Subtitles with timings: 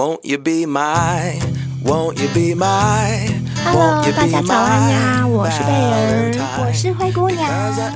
[0.00, 1.38] Won't you be my?
[1.84, 3.28] Won't you be my?
[3.62, 5.26] Hello，大家早安呀！
[5.26, 7.46] 我是贝儿，我是灰姑娘，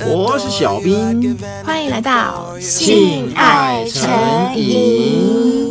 [0.05, 1.35] 我是小兵，
[1.65, 5.64] 欢迎来到性爱诚引。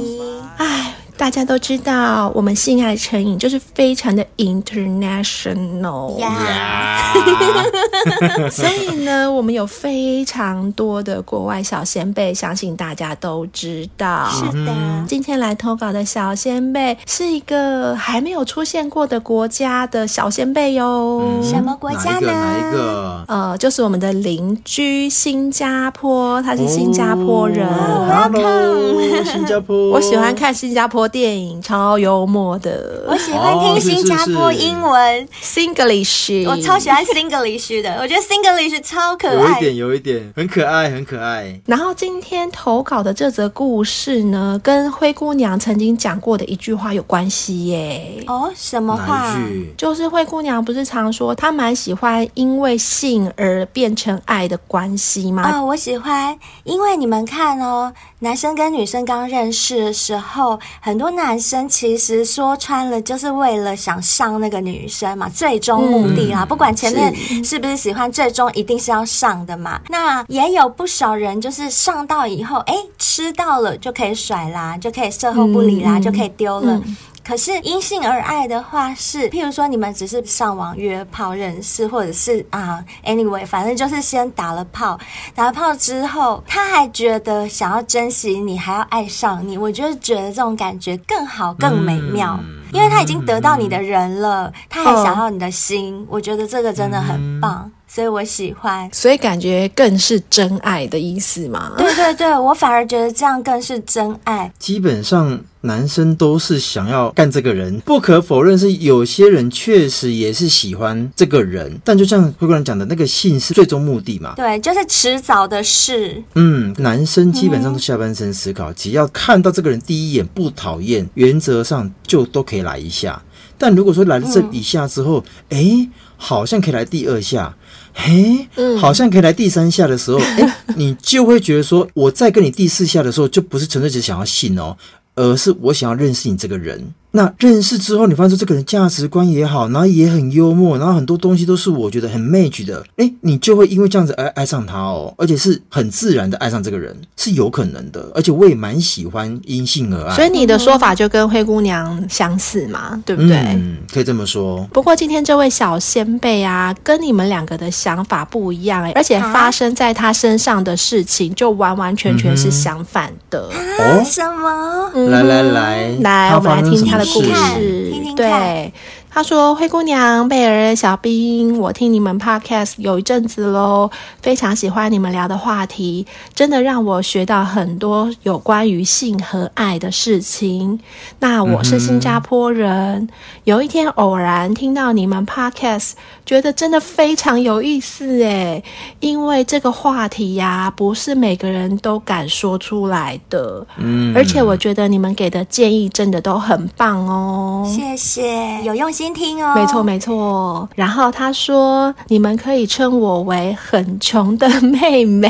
[1.24, 6.20] 大家都知道，我们性爱成瘾就是非常的 international，
[8.52, 14.28] 所以呢，我们有非常多的国外小先辈，相信大家都知道。
[14.32, 14.74] 是的，
[15.08, 21.40] 今天来投稿的小先辈是一个还没有出现过的国家的小先辈哟。
[21.42, 22.30] 什么国家呢？
[22.30, 23.24] 哪一个？
[23.28, 27.66] 呃，就是我们的邻居新加坡，他是新加坡人。
[27.66, 29.88] Hello，新加坡。
[29.92, 31.08] 我喜欢看新加坡。
[31.14, 41.60] 电影超幽默的，我喜欢听新加坡英文 Singlish，我超喜欢 Singlish 的，我觉得 Singlish 超可爱，有一点有一点很可爱很可爱。
[41.66, 48.24] 然后今天投稿的这则故事呢，跟灰姑娘曾经讲过的一句话有关系耶。
[48.26, 49.38] 哦，什么话？
[49.76, 55.44] 就是灰姑娘不是常说她蛮喜欢因为性而变成爱的关系吗？
[55.44, 61.03] 啊、哦，我喜欢，因为你们看哦，男生跟女生刚认识的时候很。
[61.03, 66.44] 很多男生其实说穿了，就是为了想上那个女生嘛，最终目的啦。
[66.44, 69.78] 嗯、不管前面是不是喜欢，最终一定是要上的嘛。
[69.90, 76.72] 那也有不少人就是上到以后，哎，吃到了就可以甩啦，就可以售后不理啦，嗯、就可以丢了。
[76.72, 84.98] 嗯可是因性而爱的话是，譬如说你们只是上网约炮认识，或者是啊，anyway，反正就是先打了炮，
[85.34, 97.70] 打了炮之后，他还觉得想要珍惜你，还要爱上你，我就觉得这种感觉更好、更美妙，嗯、因为他已经得到你的人了，他还想要你的心，哦、我觉得这个真的很棒。
[97.94, 101.74] 所以我喜欢，所以感觉更是真爱的意思嘛？
[101.78, 104.52] 对对对，我反而觉得这样更是真爱。
[104.58, 114.32] 基本上男生都是想要干这个人，不可否认是有些人确实也是喜欢这个人，但就像灰姑娘讲的那个性是最终目的嘛？
[114.34, 116.20] 对，就是迟早的事。
[116.34, 123.22] 嗯，男生基本上都下半身思考，嗯、只要看到这个人第一眼不讨厌，原则上就都可以来一下。
[123.56, 127.54] 但如果说来了这一下之后，哎、嗯，好像可以来第二下。
[127.94, 128.46] 嘿，
[128.76, 134.76] 好像可以来第三下的时候，哎、嗯，你就会觉得说，我再跟你第四下的时候，就不是纯粹只想要信哦，
[135.14, 136.92] 而是我想要认识你这个人。
[137.16, 148.10] 那认识之后，你发现这个人价值观也好，然后也很幽默，然后很多东西都是我觉得很 match 的，哎，你就会因为这样子而爱上他哦，而且是很自然的爱上这个人，是有可能的。
[148.16, 153.36] 而且我也蛮喜欢因性而爱，所以你的说法就跟灰姑娘相似嘛，对不对？
[153.36, 154.68] 嗯，可以这么说。
[154.72, 163.48] 不过今天这位小先辈啊，跟你们两个的想法不一样，而且发生在他身上的事情就完完全全是相反的。
[163.78, 164.90] 哦，什么？
[164.96, 167.03] 嗯、来来来，来，我们来听他的。
[167.12, 168.72] 故事，听听对。
[169.10, 173.88] 他说：“灰姑娘、贝尔、小兵，我听你们 podcast 有一阵子喽，
[174.20, 176.04] 非常喜欢你们聊的话题，
[176.34, 180.80] 真的让我学到很多有关于性和爱的事情。
[181.20, 183.08] 那我是新加坡人，嗯、
[183.44, 185.92] 有一天偶然听到你们 podcast，
[186.26, 188.62] 觉得真的非常有意思诶，
[189.00, 193.66] 因为这个话题呀、啊，不是每个人都敢说出来的。
[193.78, 200.68] 嗯，而且我觉得你们给的建议真的都很棒哦，谢谢，有用心。”听哦，没错没错。
[200.74, 205.28] 然后他说：“你们可以称我为很穷的妹妹，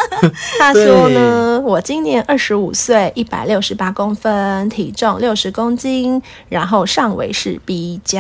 [0.59, 8.20] 他说呢：“我今年二十五岁，一百六十八公分，体重六十公斤，然后上围是 B 加，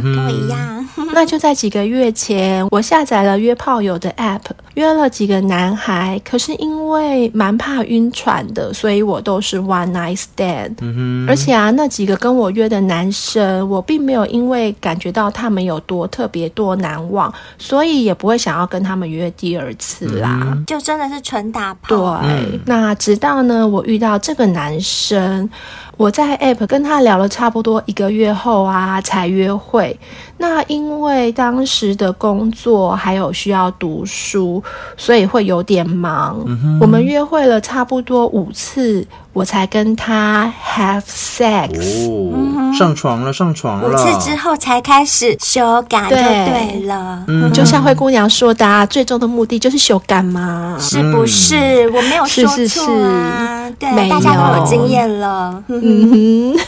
[0.00, 0.86] 跟我一样。
[1.12, 4.42] 那就在几个月前，我下载了约炮友的 App，
[4.74, 6.20] 约了几个男孩。
[6.24, 10.76] 可是因为蛮怕晕船的，所以我都是 One Night Stand。
[10.80, 20.38] 嗯，而且啊，那几个跟跟我约的男生，我并没有因为感觉到他们有多特别多难忘，所以也不会想要跟他们约第二次啦。
[20.42, 21.88] 嗯、就真的是纯打炮。
[21.88, 25.48] 对，嗯、那直到呢，我遇到这个男生。
[25.98, 29.98] 我在 App 跟他聊了差不多一个月后啊，才约会。
[30.38, 34.62] 那因为当时的工作还有需要读书，
[34.96, 36.40] 所以会有点忙。
[36.46, 42.08] 嗯、我们约会了差不多五次，我才跟他 have sex。
[42.08, 43.88] 哦嗯、上床了，上床了。
[43.88, 47.24] 五次之后才开始修改，对对了。
[47.26, 51.56] 嗯、就像灰姑娘说的，啊，最终的目的就是修改嘛，是不是？
[51.90, 52.56] 嗯、我没有说错啊。
[52.56, 55.62] 是是是对，大家都有经验了。
[55.88, 56.60] 嗯哼，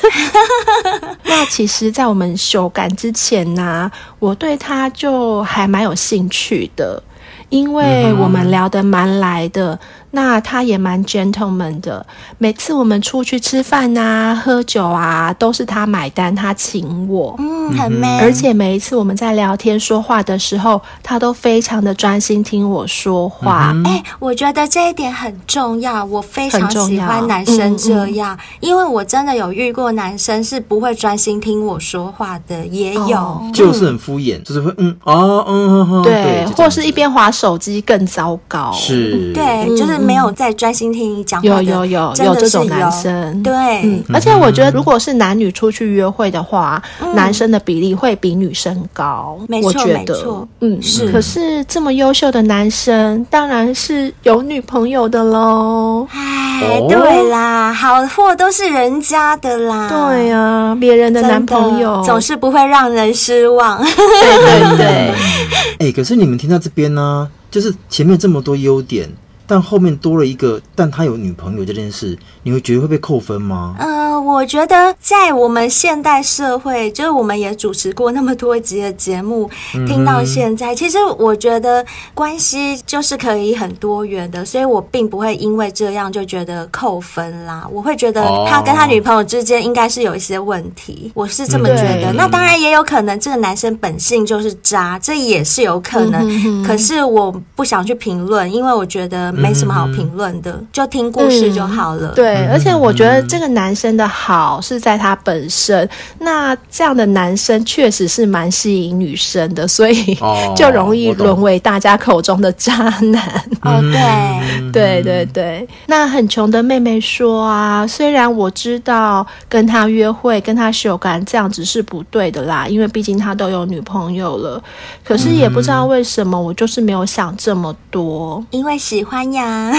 [1.25, 7.02] 那其实，在我们修改之前呢、啊，我对他就还蛮有兴趣的，
[7.50, 9.78] 因为我们聊得蛮来的。
[10.12, 12.04] 那他也蛮 gentleman 的，
[12.38, 17.36] 每次我们出去吃饭啊、喝酒啊，都是他买单，他请我。
[17.38, 18.18] 嗯，很 man。
[18.20, 23.72] 而且每一次我们在聊天说话的时候，他都非常的专心听我说话。
[23.84, 40.00] 哎、欸，我觉得这一点很重要，我非常喜欢男生这样，嗯嗯、因为我真的有遇过男生是不会专心听我说话的，也有，哦、就是很敷衍，就是会嗯哦嗯嗯对，对或是一边滑手机更糟糕，是，对，就是。
[40.00, 43.52] 没有在专心听你讲话，有有有有这种男生，对、
[43.82, 51.11] 嗯，而且我觉得如果是男女出去约会的话，嗯、男生的比例会比女生高，没错，我觉得，没错，嗯，是。
[51.12, 56.06] 可是这么优秀的男生，当然是有女朋友的喽。
[56.12, 62.02] 哎，对啦，好货都是人家的啦，对呀、啊，别人的男朋友。
[62.05, 64.87] 总是不会让人失望，对对对。
[65.81, 69.08] 哎、欸，可是你们听到这边呢，就是前面这么多优点。
[69.50, 73.75] 但后面多了一个，但他有女朋友这件事，你会觉得会被扣分吗？
[73.81, 87.67] 嗯、呃，我觉得在我们现代社会，就是我们也主持过那么多集的节目，嗯、听到现在，其实我觉得关系就是可以很多元的，所以我并不会因为这样就觉得扣分啦。
[87.73, 92.12] 我会觉得他跟他女朋友之间应该是有一些问题，哦、我是这么觉得。
[92.12, 96.62] 嗯、那当然也有可能这个男生本性就是渣，这也是有可能。
[96.64, 99.35] 可是我不想去评论，因为我觉得。
[99.40, 102.08] 没什么好评论的，就听故事就好了。
[102.08, 105.88] 嗯、对，而且我觉得这个男生的好是在他本身。
[106.19, 110.19] 那这样的男生确实是蛮吸引女生的，所以
[110.54, 113.22] 就容易沦为大家口中的渣男。
[113.62, 115.69] 哦，对，对对对。
[115.87, 124.62] 那很穷的妹妹说啊，虽然我知道跟他约会、跟他秀感这样子是不对的啦，因为毕竟他都有女朋友了。
[125.04, 129.29] 可是也不知道为什么，我就是没有想这么多，因为喜欢。
[129.32, 129.72] 呀，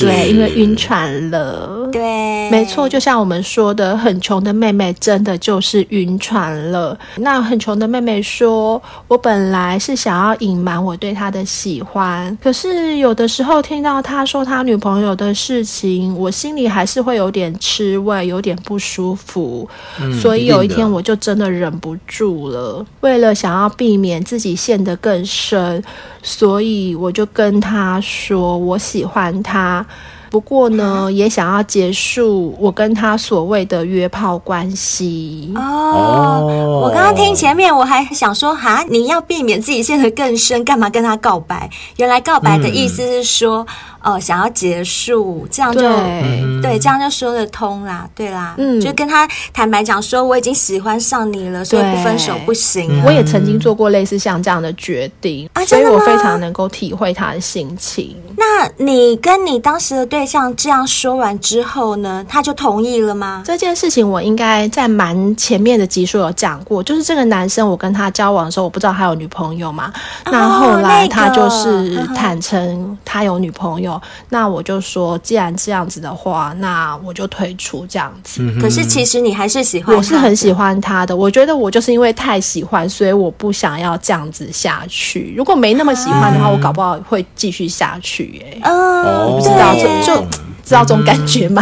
[0.00, 1.88] 对，因为晕船了。
[1.92, 6.98] 对，没错，就像我们说的，很穷的妹妹真的就是晕船了。
[7.16, 19.68] 那很穷的妹妹说：“我本来是想要隐瞒我对他的喜欢，可是有的时候听到他说他女朋友的事情，我心里还是会有点吃味，有点不舒服。
[20.00, 25.82] 嗯，所以有一天我就真的忍不住了，为了想要避免自己陷得更深，
[26.22, 29.84] 所以我就跟他说。”我喜欢他。
[30.30, 36.80] 不过呢， 也想要结束我跟他所谓的约炮关系哦。
[36.84, 41.68] 我刚刚听前面，我还想说，哈，你要避免自己陷得更深，干嘛跟他告白？
[41.98, 43.66] 原来告白的意思是说，
[44.02, 53.04] 呃，想要结束，这样就对，对，这样就说得通啦，对啦，嗯，就跟他坦白讲说，我已经喜欢上你了，所以不分手不行、啊。
[53.06, 58.16] 我也曾经做过类似像这样的决定，啊、所以我非常能够体会他的心情。
[58.36, 63.42] 那你跟你当时的对象这样说完之后呢，他就同意了吗？
[63.44, 69.92] 这件事情我应该在蛮前面的集数有讲过，就是这个男生我跟他交往的时候，我不知道他有女朋友嘛。
[70.24, 73.91] 哦、那后来他就是坦诚他有女朋友，
[74.28, 78.42] 那，那我就说，既然这样子的话，那我就退出这样子。
[78.60, 81.16] 可是其实你还是喜欢，我是很喜欢他的。
[81.16, 85.32] 我觉得我就是因为太喜欢，所以我不想要这样子下去。
[85.36, 88.60] 如果没那么喜欢的话，我搞不好会继续下去、欸。
[88.62, 89.82] 哎，哦，不知道就。
[90.02, 90.26] 就
[90.64, 91.60] 知道这种感觉吗？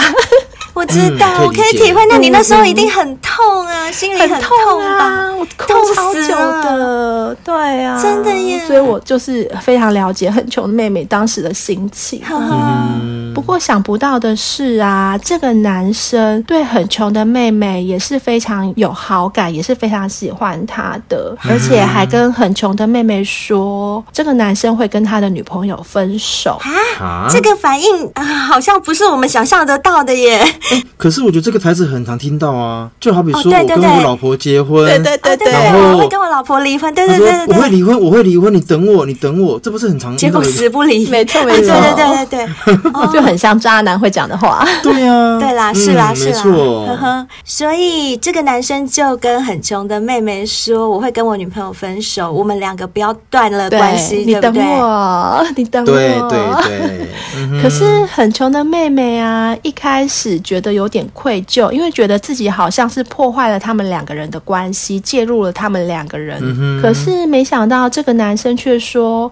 [0.81, 2.01] 我知道，嗯、我可以体会。
[2.09, 6.21] 那你那时候一定很痛啊，嗯、心里很痛啊，我痛超久
[6.63, 8.67] 的，对啊，真的耶。
[8.67, 12.23] 所以我就是非常了解很穷的妹妹当时的心情。
[12.31, 26.61] 嗯不过想不到的是啊，这个男生对很穷的妹妹也是非常有好感，也是非常喜欢她的，而且还跟很穷的妹妹说，这个男生会跟他的女朋友分手。
[26.99, 27.27] 啊。
[27.31, 30.39] 这个反应啊，好像不是我们想象得到的耶。
[30.71, 43.20] 欸，可是我觉得这个台词很常听到啊，就好比说我跟我老婆结婚，对对对对，然后我会跟我老婆离婚，对对对对，我会离婚，我会离婚，你等我，你等我，这不是很常见，结果死不离，没错没错，对对对对对。
[43.21, 47.27] 就很像渣男会讲的话，对呀， 对啦，是啦，是啦，呵呵。
[47.45, 57.63] 所以这个男生就跟很穷的妹妹说：“我会跟我女朋友分手，我们两个不要断了关系，你等我，你等我。”对对对。
[57.63, 66.41] 可是很穷的妹妹啊，一开始觉得有点愧疚，因为觉得自己好像是破坏了他们两个人的关系，介入了他们两个人。
[66.81, 69.31] 可是没想到这个男生却说。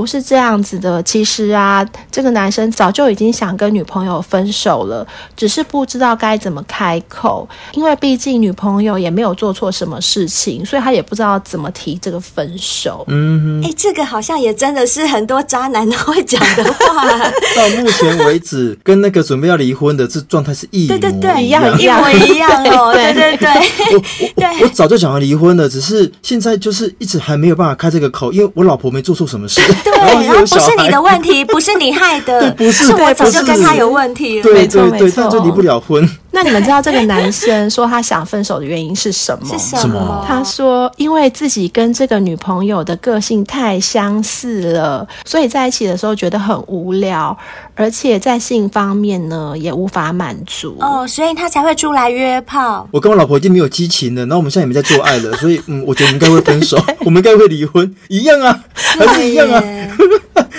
[0.00, 1.02] 不是这样子的。
[1.02, 7.46] 其实啊，这个男生早就已经想跟女朋友分手了，只是不知道该怎么开口。
[7.74, 13.04] 因为毕竟女朋友也没有做错什么事情，所以他也不知道怎么提这个分手。
[13.08, 17.06] 嗯，哎，这个好像也真的是很多渣男都会讲的话。
[17.54, 22.94] 到目前为止，跟那个准备要离婚的这状态是一模一样，对对对，一样一模一样哦。
[22.94, 29.60] 对对对， 我早就想要离婚了，只是现在就是一直还没有办法开这个口，因为我老婆没做错什么事。
[29.94, 34.42] 对，然后不是你的问题，不是你害的， 不是，是我早就跟他有问题了。
[34.42, 36.08] 对对对，但就离不了婚。
[36.32, 39.46] 那你们知道这个男生说他想分手的原因是什么？
[39.58, 40.24] 是什么？
[40.26, 47.36] 他说，因为自己跟这个女朋友的个性太相似了，所以在一起的时候觉得很无聊，
[47.74, 50.76] 而且在性方面呢也无法满足。
[50.80, 52.86] 哦，所以他才会出来约炮。
[52.92, 59.62] 我跟我老婆已经没有激情了，然后我们现在也没在做爱了，所以嗯，我觉得我们应该会分手， 我们应该会离婚，一样啊，还是一样啊。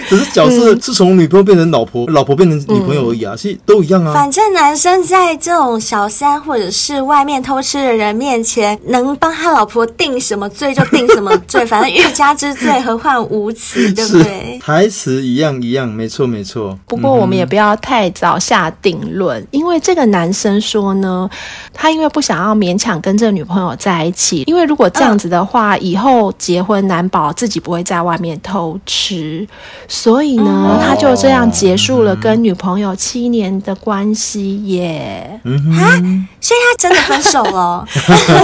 [0.09, 4.13] 只是角色是从女朋友变成老婆，嗯、老婆变成女朋友而已啊，其实都一样啊。
[4.13, 14.60] 反正男生在这种小三或者是外面偷吃的人面前，能帮他老婆定什么罪就定什么罪，反正欲加之罪，何患无辞， 对不对？
[14.62, 16.77] 台词一样一样，没错没错。
[16.88, 21.30] 不过我们也不要太早下定论，嗯、因为这个男生说呢，
[21.74, 29.48] 他因为不想要勉强跟这个女朋友在一起，因为如果这样子的话，嗯、以后结婚难保自己不会在外面偷吃。
[29.88, 35.39] 所以呢，他就这样结束了跟女朋友七年的关系耶。
[35.74, 35.98] 啊，
[36.39, 37.86] 所以他真的分手了？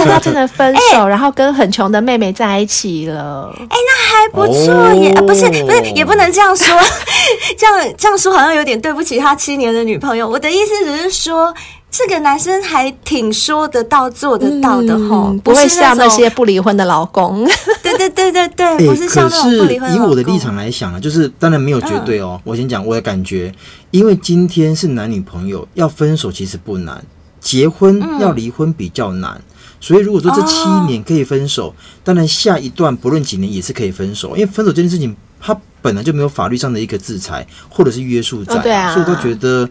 [0.04, 3.52] 他真的分手， 然后跟很穷的妹妹在一起了。
[3.58, 5.12] 哎，那还不错耶。
[5.14, 6.78] 不是不是，也不能这样说。
[7.56, 10.28] 这样这样说好像有点对不起他七年的女朋友。
[10.28, 11.54] 我的意思只是说。
[11.90, 17.48] 这个男生还挺说得到做得到的吼，嗯、不会像那些不离婚的老公。
[17.82, 20.06] 对对对对对，欸、不是像那种不离婚的老公。
[20.06, 22.38] 以我的立场来想啊，就是当然没有绝对哦。
[22.38, 23.52] 嗯、我先讲我的感觉，
[23.90, 27.02] 因为今天是男女朋友要分手其实不难，
[27.40, 29.32] 结婚要离婚比较难。
[29.32, 29.42] 嗯、
[29.80, 39.68] 所以如果说这七年可以分手，哦、当然下一段不论几年也是可以分手，因为分手这件事情它本来就没有法律上的一个制裁或者是约束在，哦、对啊，所以我都觉得。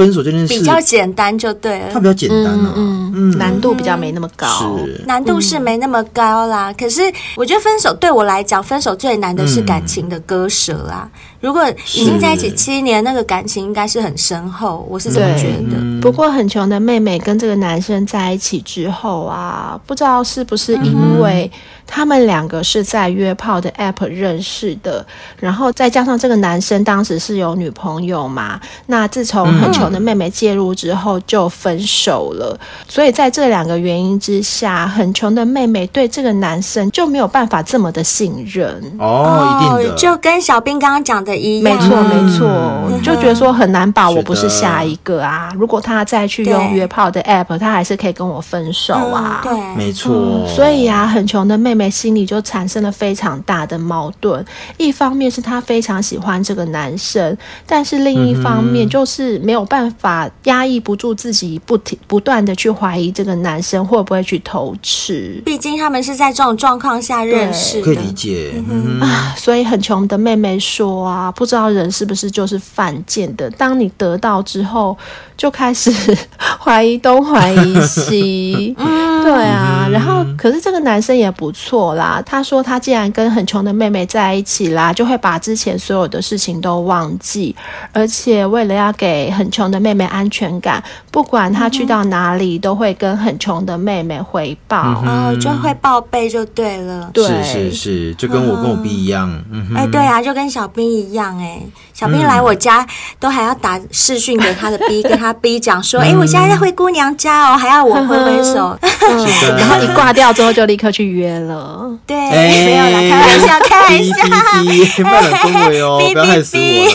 [0.00, 5.04] 分手这件事比较简单就对了，它比较简单啊，嗯，嗯，难度比较没那么高，是。
[5.06, 6.72] 难度是没那么高啦。
[6.72, 7.02] 可是
[7.36, 11.06] 我觉得分手对我来讲，分手最难的是感情的割舍啦。
[11.40, 16.00] 如果已经在一起七年，那个感情应该是很深厚，我是这么觉得。
[16.00, 21.50] 不过很穷的妹妹跟这个男生在一起之后啊，不知道是不是因为
[21.92, 25.04] 他们两个是在约炮的 app 认识的，
[25.40, 32.56] 然后再加上这个男生当时是有女朋友嘛，那自从很穷的妹妹介入之后就分手了，
[32.86, 38.70] 所以在这两个原因之下，很穷的妹妹对这个男生就没有办法这么的信任。
[38.98, 54.44] 哦，一定的，就跟小兵刚刚讲的一样，没错没错，就觉得说很难把我不是下一个啊，如果他再去用约炮的 app，他还是可以跟我分手啊，对，没错，所以啊，很穷的妹妹心里就产生了非常大的矛盾，
[54.76, 60.28] 一方面是她非常喜欢这个男生，但是另一方面就是没有办法。
[60.44, 68.54] 压抑不住自己不停不断的去怀疑这个男生会不会去偷吃，毕竟他们是在这种状况下认识的，可以理解。
[68.68, 73.50] 嗯啊，所以很穷的妹妹说啊，不知道人是不是就是犯贱的？
[73.50, 74.96] 当你得到之后，
[75.40, 75.90] 就开始
[76.60, 78.76] 怀疑东怀疑西。
[79.24, 82.22] 对啊，然后可是这个男生也不错啦。
[82.26, 87.54] 他说他既然跟很穷的妹妹在一起啦，就会把之前所有的事情都忘记，
[87.92, 90.10] 而且为了要给很穷的妹妹。
[90.10, 90.82] 安全感，
[91.12, 97.08] 不管他去到哪里，都会跟很穷的妹妹回报，嗯、哦，就会报备就对了。
[97.14, 99.30] 对，是是是，就跟我跟我 B 一样。
[99.52, 101.38] 嗯哼，哎，对啊，就跟小兵一样。
[101.38, 101.62] 哎，
[101.94, 102.88] 小兵来我家、嗯、
[103.20, 109.26] 都还要打视讯给他的 B，跟他 B 讲说，哎、嗯，我现在在灰姑娘家哦，还要我挥挥手， 嗯、
[109.58, 111.90] 然后一挂掉之后就立刻去约了。
[112.06, 114.14] 对，欸、没有啦，开玩笑，开玩笑。
[114.62, 116.92] B B，慢恭维哦，不要害死我了。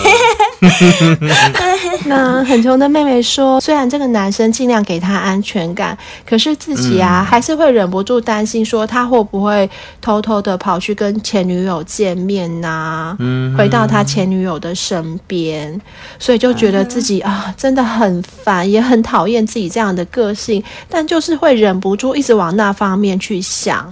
[2.08, 9.70] 那很穷的妹妹说，虽然这个男生尽量给她安全感，可是自己啊，嗯、还是会忍不住担心，说他会不会
[10.00, 13.16] 偷偷的跑去跟前女友见面呐、啊？
[13.20, 15.80] 嗯，回到他前女友的身边，
[16.20, 23.92] 所以就觉得自己啊，真的很烦，也很讨厌自己这样的个性，但就是会忍不住一直往那方面去想。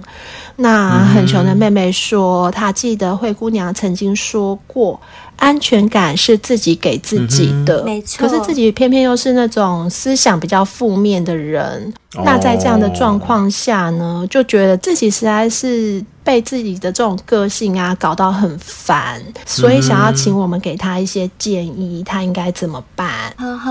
[0.56, 5.00] 那很穷的妹妹说，她记得灰姑娘曾经说过。
[5.36, 8.20] 安全感是自己给自己的，没错。
[8.20, 11.92] 可是自己偏偏又是那种思想比较负面的人
[12.24, 16.02] 那在这样的状况下呢，就觉得自己实在是。
[16.24, 23.32] 被自己的这种个性啊搞到很烦，所以想要请我们给他一些建议，他应该怎么办？
[23.36, 23.70] 呵呵，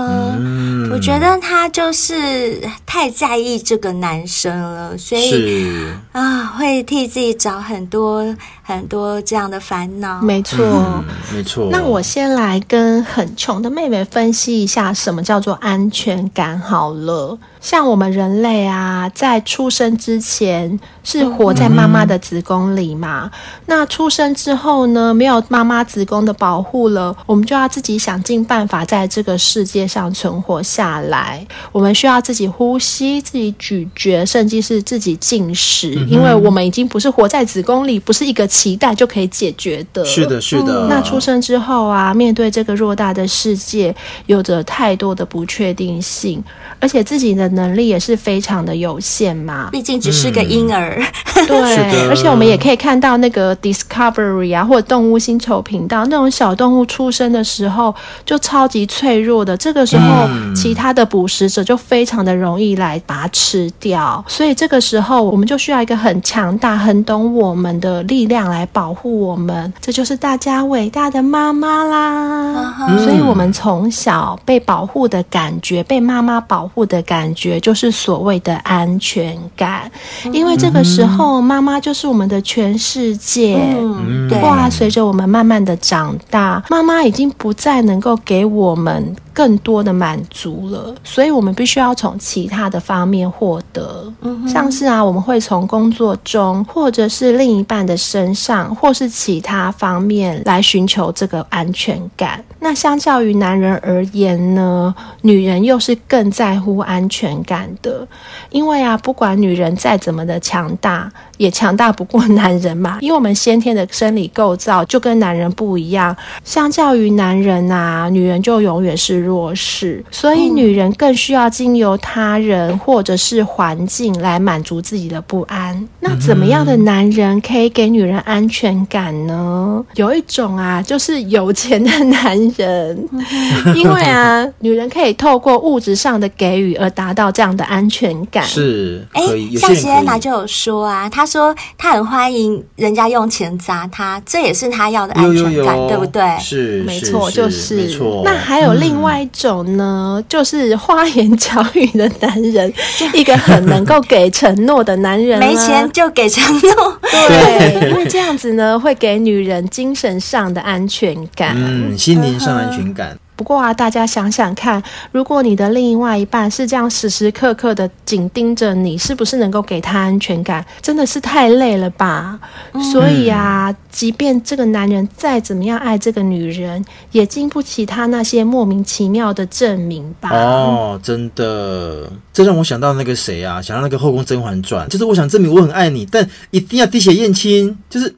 [0.92, 5.66] 我觉得他就是太在意这个男生了，所以
[6.12, 8.24] 啊，会替自己找很多
[8.66, 10.22] 很多这样的烦恼。
[10.22, 11.04] 没错，嗯，
[11.34, 11.68] 没错。
[11.70, 17.38] 那我先来跟很穷的妹妹分析一下，什么叫做安全感好了。
[17.60, 23.30] 像我们人类啊，在出生之前是活在妈妈的子宫里嘛。
[23.64, 31.46] 那出生之后呢，没有妈妈子宫的保护了，我们就要自己想尽办法在这个世界上存活下来。
[31.72, 40.04] 我们需要自己呼吸、自己咀嚼，甚至是自己进食，因为我们已经不是活在子宫里，不是一个脐带就可以解决的。
[40.04, 40.86] 是的，是的。
[40.90, 43.94] 那出生之后啊，面对这个偌大的世界，
[44.26, 46.42] 有着太多的不确定性，
[46.78, 47.44] 而且自己的。
[47.54, 51.00] 能力也是非常的有限嘛，毕竟只是个婴儿。
[51.36, 57.94] 嗯、 对，而且我们也可以看到那个 Discovery 啊，或者动物星球频道那种小动物出生的时候
[58.24, 72.74] 就超级脆弱的，这个时候其他的捕食者就非常的容易来把它吃掉，所以这个时候我们就需要一个很强大、很懂我们的力量来保护我们，这就是大家伟大的妈妈啦。
[72.80, 72.98] Uh.
[73.04, 77.44] 所以我们从小被保护的感觉，被妈妈保护的感觉。
[77.44, 79.90] 觉就是所谓的安全感，
[80.32, 83.58] 因为这个时候妈妈就是我们的全世界。
[83.78, 84.40] 嗯，对。
[84.40, 94.10] 哇，随着我们慢慢的长大，妈妈已经不再能够给我们更多的满足了，所以我们必须要从其他的方面获得。
[94.20, 102.42] 嗯，像是啊，我们会从工作中，或者是另一半的身上，或是其他方面来寻求这个安全感。
[102.60, 108.06] 那相较于男人而言呢，女人又是更在乎安全感的，
[108.50, 112.98] 因为啊，不管女人再怎么的强大，也强大不过男人嘛。
[113.02, 125.88] 因为我们先天的生理构造就跟男人不一样，相较于男人啊，女人就永远是弱势，所以女人更需要经由他人或者是环境来满足自己的不安。
[126.00, 129.84] 那怎么样的男人可以给女人安全感呢？
[129.94, 133.08] 有一种啊，就是有钱的男人。
[133.74, 138.44] 因为啊，女人可以透过物质上的给予而达到这样的安全感。
[138.44, 139.22] 是，哎，
[139.56, 146.22] 像谢安娜就有说啊，她说她很欢迎人家用钱砸她，这也是她要的安全感，对不对？
[146.40, 148.22] 是，没错，就是没错。
[148.24, 152.72] 那还有另外一种呢，就是花言巧语的男人，
[153.14, 162.38] 一个很能够给承诺的男人，没钱就给承诺，对，因为这样子呢，会给女人精神上的安全感，嗯，心灵。
[162.38, 163.16] 上安全感。
[163.36, 170.64] 不过啊，大家想想看，如果你的另外一半是这样时时刻刻的紧盯着你，是不是能够给他安全感？
[170.80, 172.38] 真的是太累了吧？
[172.72, 180.30] 嗯、所以啊，即便这个男人再怎么样爱这个女人，也经不起他那些莫名其妙的证明吧？
[180.30, 183.60] 哦，真的，这让我想到那个谁啊？
[183.60, 188.14] 想到那个《后宫甄嬛传》，就是我想证明我很爱你，但一定要滴血验亲，就是。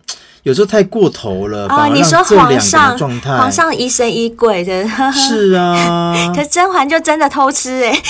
[0.47, 6.15] 有时候太过头了，哦，你说皇上皇上疑神疑鬼的，是啊。
[6.37, 8.01] 可甄嬛就真的偷吃 哎，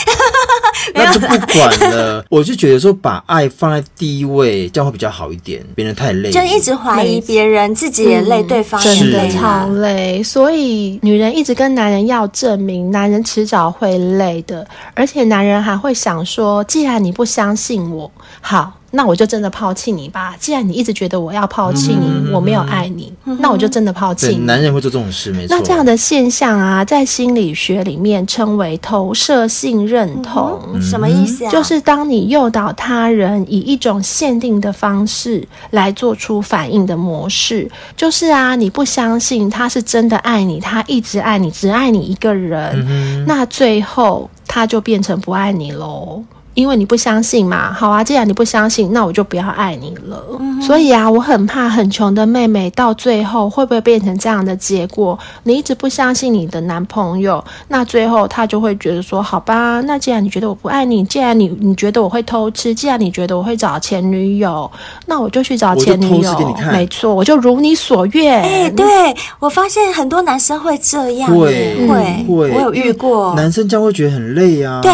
[0.93, 2.23] 那就不管了。
[2.29, 10.23] 我就觉得说，把爱放在第一位，这样会比较好一点，别人太累，就一直怀疑别人，自己也累，对方也累，超累。
[10.23, 18.75] 所以女人一直跟男人要证明，男人迟早会累的，而且男人还会想说，既然你不相信我，好。
[18.97, 20.35] 那我就真的抛弃你吧。
[20.41, 24.39] 既然你一直觉得我要抛弃你，嗯、我没有爱你，嗯、那我就真的抛弃你。
[24.39, 25.55] 男人会做这种事，没错。
[25.55, 30.59] 那这样的现象啊，在心理学里面称为投射性认同。
[30.73, 31.51] 嗯、什么意思啊？
[31.51, 46.25] 就是当你诱导他人以一种限定的方式来做出反应的模式，就是啊，你不相信他是真的爱你，他一直爱你，只爱你一个人，嗯、那最后他就变成不爱你喽。
[46.57, 50.25] 因为你不相信嘛，好啊，既然你不相信，那我就不要爱你了。
[50.41, 55.19] 嗯、所以啊，我很怕很穷的妹妹到最后会不会变成这样的结果？
[55.43, 64.71] 你一直不相信你的男朋友，那最后他就会觉得说，好吧，那既然你觉得我不爱你，既然你你觉得我会偷吃，既然你觉得我会找前女友，
[65.05, 66.57] 那我就去找前女友。
[66.73, 68.41] 没错，我就如你所愿。
[68.41, 73.35] 哎、欸，对，我发现很多男生会这样，会会，会我有遇过。
[73.35, 74.81] 男生将会觉得很累啊。
[74.81, 74.91] 对，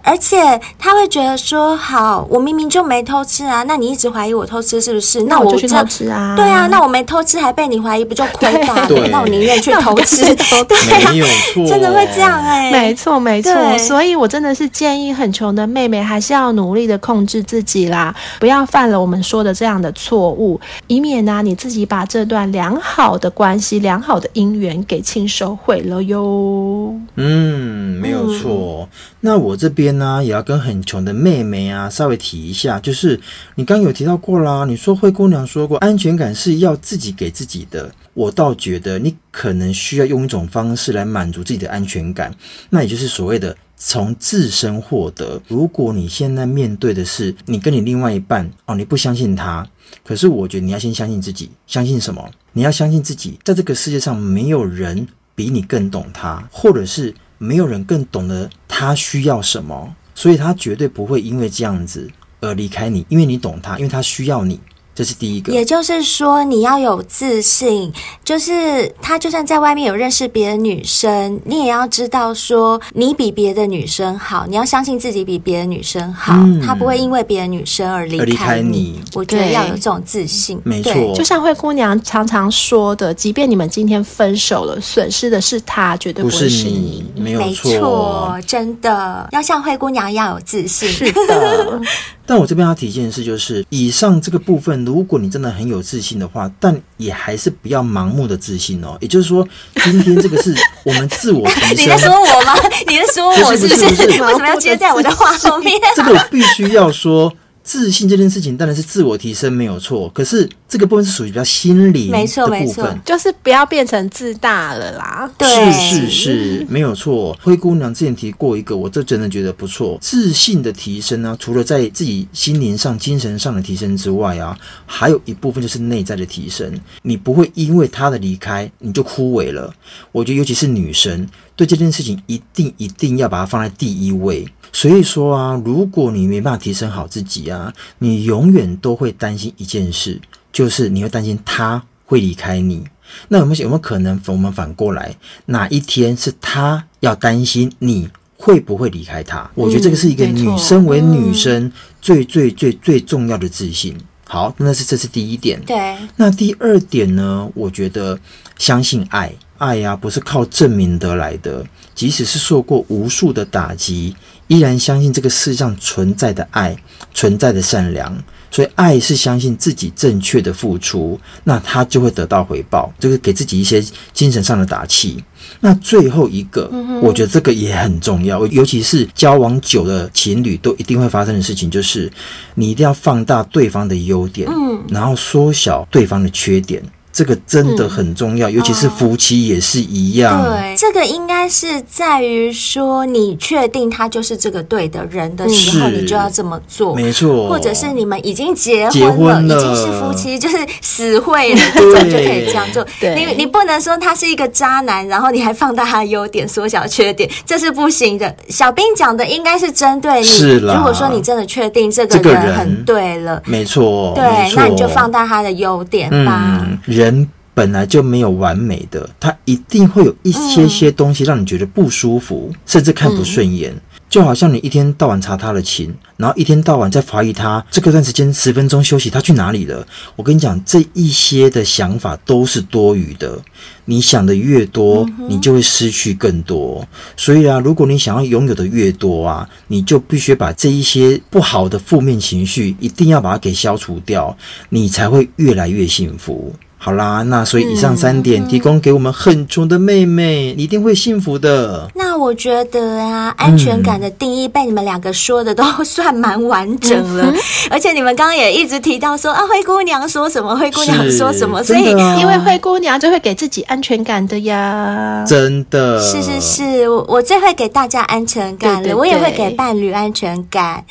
[0.00, 0.38] 而且
[0.78, 0.91] 他。
[0.92, 5.22] 他会觉得说，好，我明明就没偷吃啊，那你一直怀疑我偷吃是不是？
[5.22, 6.36] 那我那我就去偷吃啊。
[6.36, 8.86] 对啊，那我没偷吃还被你怀疑，不就 亏大了？
[8.86, 10.22] 对那我宁愿去偷吃。
[10.34, 26.94] 对没有错， 真的会这样哎、欸，没错没错，所以我真的是建议很穷的妹妹还是要努力的控制自己啦，不要犯了我们说的这样的错误，以免呢、啊、你自己把这段良好的关系、良好的姻缘给亲手毁了哟。
[27.16, 28.82] 嗯，没有错。
[28.82, 28.88] 嗯、
[29.20, 33.18] 那我这边呢也要跟很穷的妹妹啊稍微提一下，就是
[33.54, 42.34] 你刚有提到过啦，你说灰姑娘说过安全感是要自己给自己的，我倒觉得你可能需要用一种方式来满足自己的安全感，
[42.70, 43.56] 那也就是所谓的。
[43.84, 45.42] 从自身获得。
[45.48, 49.66] 如果你现在面对的是你跟你另外一半哦，你不相信他，
[50.04, 51.50] 可是我觉得你要先相信自己。
[51.66, 52.30] 相信什么？
[52.52, 62.08] 你要相信自己，在这个世界上没有人比你更懂他，或者是没有人更懂得他需要什么，所以他绝对不会因为这样子
[62.38, 64.60] 而离开你，因为你懂他，因为他需要你。
[64.94, 67.92] 这是第一个，也就是说，你要有自信。
[68.22, 74.46] 就是他就算在外面有认识别的女生，你也要知道说，你比别的女生好。
[74.46, 78.36] 你要相信自己比别的女生好，嗯、他不会因为别的女生而离开你。
[78.36, 79.00] 开你。
[79.14, 80.60] 我觉得要有这种自信。
[80.64, 86.50] 没错，就像灰姑娘常常说的，即便你们今天分手了，损失的是他，绝对不是你。
[86.50, 90.88] 不是你，没有错，没错，真的要像灰姑娘一样有自信。
[90.88, 91.80] 是的。
[92.32, 98.96] 但我这边要提一件事，就是以上这个部分，如果你真的很有自信的话，但也还是不要盲目的自信哦。
[99.02, 99.46] 也就是说，
[99.84, 101.84] 今天这个是我们自我提 升。
[101.84, 102.54] 你在说我吗？
[102.88, 105.78] 你在说我是不是为什么要接在我的话后面？
[105.94, 107.30] 这个我必须要说。
[107.62, 115.30] 自信这件事情当然是自我提升没有错，可是这个部分是属于比较心理的部分，没错没错，就是不要变成自大了啦。
[115.38, 117.36] 对，是是是，没有错。
[117.42, 119.98] 灰姑娘之前提过一个，我这真的觉得不错。
[120.00, 126.72] 自信的提升呢、啊，除了在自己心灵上、精神上的提升之外啊，还有一部分就是内在的提升。
[127.02, 129.72] 你不会因为他的离开你就枯萎了。
[130.10, 131.26] 我觉得尤其是女生，
[131.62, 134.44] 对这件事情一定一定要把它放在第一位。
[134.72, 140.20] 所以说啊，如果你没办法提升好自己啊，你永远都会担心一件事，
[140.52, 142.82] 就是你会担心他会离开你。
[143.28, 145.14] 那有没有有没有可能，我们反过来，
[145.46, 149.48] 哪一天是他要担心你会不会离开他？
[149.54, 151.70] 我觉得这个是一个女生为女生
[152.00, 153.96] 最最最最重要的自信。
[154.26, 155.60] 好，那是这是第一点。
[155.66, 155.96] 对。
[156.16, 157.48] 那第二点呢？
[157.54, 158.18] 我觉得
[158.56, 159.30] 相信爱，
[159.62, 164.16] 爱呀，不是靠证明得来的，即使是受过无数的打击。
[164.48, 166.76] 依然相信这个世上存在的爱，
[167.14, 168.12] 存在的善良，
[168.50, 175.22] 所以爱是相信自己正确的付出，那他就会得到回报，就是给自己一些精神上的打气。
[175.60, 176.68] 那最后一个，
[177.00, 182.12] 我觉得这个也很重要，尤其是交往久的情侣都一定会发生的事情，就是
[182.56, 184.50] 你一定要放大对方的优点，
[184.88, 186.82] 然后缩小对方的缺点。
[187.12, 190.42] 这个真的很重要，嗯、尤其是夫妻也是一样。
[190.42, 196.94] 哦、对，这个应该是在于说，你确定他就是这个对的人的时候，你就要这么做。
[196.94, 202.86] 没错，或者是你们已经结婚了，结婚了已经是夫妻，就是死会了， 这种就可以这样做。
[203.00, 208.34] 你你不能说他是一个渣男，然后你还放大他的优点，缩小缺点，这是不行的。
[208.48, 210.24] 小兵讲的应该是针对你。
[210.24, 214.24] 是，如果说你真的确定这个人很对了，没错，对，
[214.56, 216.64] 那你就放大他的优点吧。
[216.64, 223.72] 嗯人本来就没有完美的，他一定会有一些些东西让你觉得不舒服，嗯、甚至看不顺眼。
[223.72, 229.86] 嗯、就好像你一天到晚查他的情，然后一天到晚在怀疑他这个段时间十分钟休息他去哪里了。
[230.16, 233.38] 我跟你讲，这一些的想法都是多余的。
[233.84, 236.86] 你想的越多，你就会失去更多。
[237.18, 244.34] 所以啊，如果你想要拥有的越多啊，你就必须把这一些不好的负面情绪一定要把它给消除掉，
[244.70, 246.54] 你才会越来越幸福。
[246.84, 251.88] 好啦，那所以以上三点提供给我们很穷的妹妹，你一定会幸福的。
[251.94, 257.34] 那我觉得啊，安全感的定义被你们两个说的都算蛮完整了，嗯、
[257.70, 266.02] 而且你们刚刚也一直提到说啊，灰姑娘说什么，灰姑娘说什么，所以因为灰姑娘就会给自己安全感的呀，真的。
[266.02, 270.84] 是是是，我我最会给大家安全感了，对对对，我也会给伴侣安全感。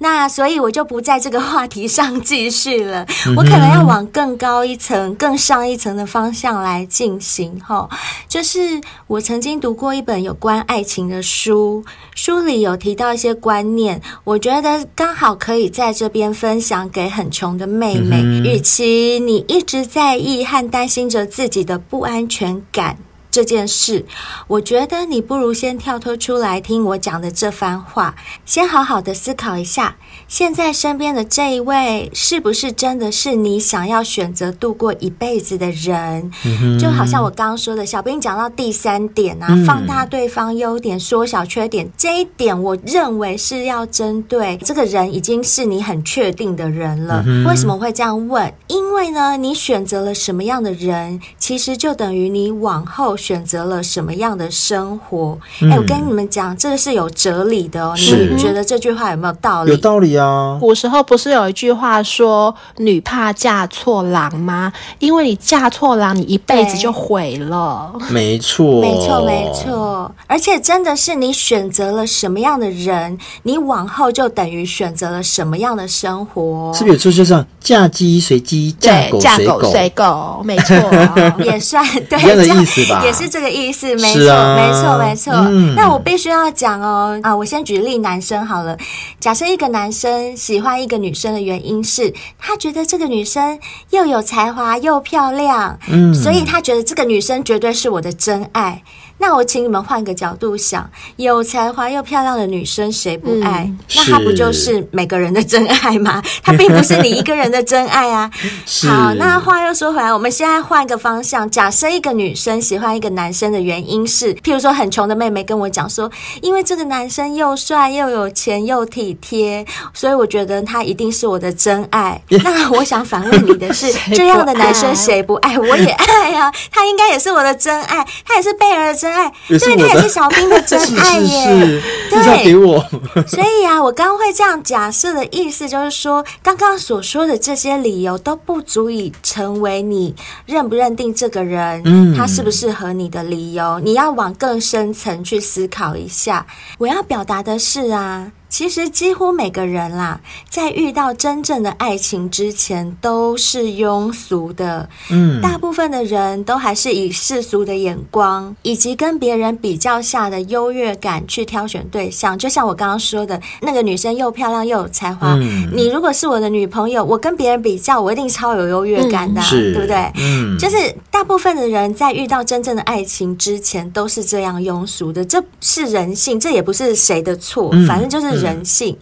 [0.00, 3.06] 那所以我就不在这个话题上继续了，
[3.36, 5.35] 我可能要往更高一层更。
[5.36, 7.88] 上一层的方向来进行哈，
[8.28, 18.22] 就是我曾经读过一本有关爱情的书，书里有提到一些观念，我觉得刚好可以在这边分享给很穷的妹妹。
[18.44, 22.98] 与其你一直在意和担心着自己的不安全感
[23.36, 24.06] 这件事，
[24.46, 28.14] 我觉得你不如先跳脱出来听我讲的这番话，
[28.46, 29.96] 先好好的思考一下，
[30.26, 36.32] 现在身边的这一位是不是真的是你想要选择度过一辈子的人？
[36.46, 47.22] 嗯、就好像我刚刚说的，小兵讲到第三点啊，嗯、放大对方优点，缩小缺点，这一点我认为是要针对这个人已经是你很确定的人了。
[47.26, 48.50] 嗯、为什么会这样问？
[48.68, 53.14] 因为呢，你选择了什么样的人，其实就等于你往后。
[53.26, 55.36] 选择了什么样的生活？
[55.62, 57.92] 哎、嗯，我跟你们讲，这个是有哲理的哦。
[57.96, 59.72] 你们觉得这句话有没有道理？
[59.72, 60.56] 有道理啊。
[60.60, 64.72] 古时候不是有一句话说“女怕嫁错郎”吗？
[65.00, 67.92] 因为你嫁错郎，你一辈子就毁了。
[68.10, 70.14] 没错，没错，没错。
[70.28, 76.72] 而且真的是你选择了什么样的人，你往后就等于选择了什么样的生活。
[76.72, 77.16] 是不是有？
[77.16, 80.76] 就像嫁鸡随鸡，嫁狗随狗，随狗，没错，
[81.42, 83.02] 也算对一样的意思吧。
[83.06, 85.32] 也是这个意思，没错，啊、没错，没错。
[85.48, 88.76] 嗯、那我必须要讲哦，啊，我先举例男生好了。
[89.20, 93.58] 假设一个男生喜欢一个女生的原因是他觉得这个女生
[93.90, 98.82] 又有才华又漂亮，嗯，所以他觉得这个女生绝对是我的真爱。
[99.18, 103.64] 那我请你们换个角度想，有才华又漂亮的女生谁不爱？
[103.64, 106.22] 嗯、那她不就是每个人的真爱吗？
[106.42, 108.30] 她并不是你一个人的真爱啊。
[108.86, 122.20] 好，那话又说回来，我们现在换个方向，假设一个女生喜欢一个男生的原因是，譬如说很穷的妹妹跟我讲说，因为这个男生又帅又有钱又体贴，所以我觉得他一定是我的真爱。
[122.42, 125.58] 那我想反问你的是，这样的男生谁不爱？
[125.58, 129.30] 我也爱啊， 他应该也是我的真爱，他也是贝儿的真爱。
[129.48, 131.82] 对，他也是小兵的 真爱耶。
[132.10, 132.82] 对，给我。
[133.26, 140.14] 所以啊，我刚刚会这样假设的意思，就是说，刚刚所说的这些理由都不足以成为你
[140.46, 143.80] 认不认定这个人，嗯，他适不适合你的理由。
[143.80, 146.46] 你要往更深层去思考一下。
[146.78, 148.32] 我要表达的是啊。
[148.48, 154.88] 其实几乎每个人啦，在遇到真正的爱情之前，都是庸俗的。
[155.10, 162.38] 嗯，大部分的人都还是以世俗的眼光，以及跟别人比较下的优越感去挑选对象。
[162.38, 170.12] 就像我刚刚说的，那个女生又漂亮又有才华，嗯，你如果是我的女朋友，我跟别人比较，我一定超有优越感的啊，嗯，对不对？
[170.14, 170.76] 嗯，就是
[171.10, 175.24] 大部分的人在遇到真正的爱情之前，都是这样庸俗的。
[175.24, 178.35] 这是人性，这也不是谁的错，反正就是。
[178.42, 178.96] 人性，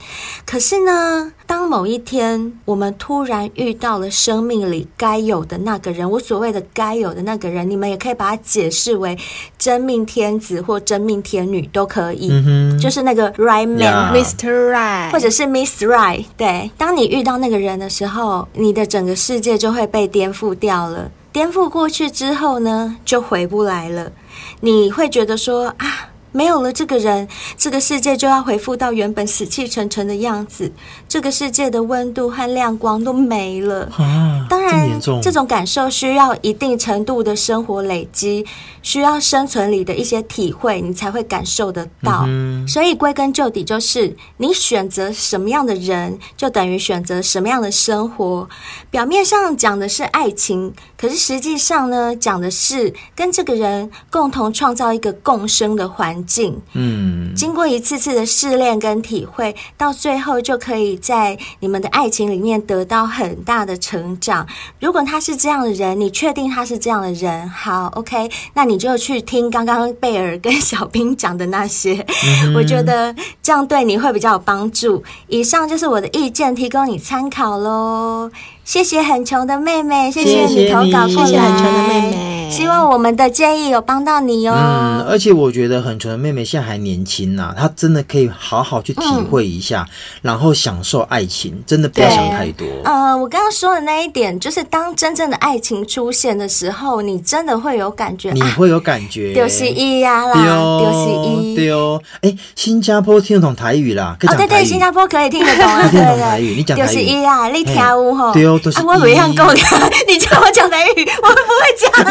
[0.47, 9.17] 可是呢，当某一天我们突然遇到了生命里该有的那个人，我所谓的该有的那个人，你们也可以把它解释为
[9.59, 14.71] 真命天子或真命天女都可以，嗯、就是那个 right man，Mr.
[14.71, 14.73] Yeah.
[14.73, 16.25] Right，或者是 Miss Right。
[16.37, 21.11] 对，当你遇到那个人的时候，你的整个世界就会被颠覆掉了。
[21.33, 24.13] 颠覆过去之后呢，就回不来了。
[24.61, 26.11] 你会觉得说啊。
[26.35, 30.71] 没有了这个人，这个世界就要恢复到原本死气沉沉的样子。
[31.09, 33.89] 这个世界的温度和亮光都没了。
[33.97, 38.45] 啊，当然，这，这种感受需要一定程度的生活累积，
[38.83, 42.25] 需要生存里的一些体会，你才会感受得到。
[42.27, 42.67] 嗯。
[42.67, 48.49] 所以归根究底，就是你选择什么样的人，就等于选择什么样的生活。
[48.91, 56.61] 表面上讲的是爱情，可是实际上呢，讲的是跟这个人共同创造一个共生的环境。
[56.73, 60.95] 嗯，经过一次次的试炼跟体会，到最后就可以。
[61.05, 64.47] 在你们的爱情里面得到很大的成长。
[64.81, 67.47] 如果他是这样的人，你确定他是这样的人？
[67.51, 72.05] 好，OK，那你就去听刚刚贝尔跟小兵讲的那些，
[72.45, 75.03] 嗯、我觉得这样对你会比较有帮助。
[75.29, 78.31] 以上就是我的意见，提供你参考喽。
[78.65, 81.27] 谢谢很穷的妹妹，谢谢你投稿过来。
[81.27, 84.57] 谢谢很穷的妹妹，希望我们的建议有帮到你哦。
[84.57, 92.67] 嗯，而且我觉得很穷的妹妹现在还年轻呐、啊，她真的可以好好去体会一下，嗯、然后享受爱情，真的不要想太多。
[92.85, 99.35] 呃，我刚刚说的那一点，就是当真正的爱情出现的时候，你真的会有感觉，你会有感觉。
[99.35, 100.35] 丢西一呀啦，
[100.81, 102.01] 丢西一，对哦。
[102.23, 104.17] 哎，新加坡听得懂台语啦？
[104.27, 106.87] 哦，对对，新加坡可以听得懂啊， 听得懂台语，你讲台语。
[106.87, 108.33] 丢西一啊，你跳舞吼？
[108.33, 108.54] 对哦。
[108.57, 109.31] 啊，我不会讲
[110.09, 111.91] 你叫我讲台语，我不会讲。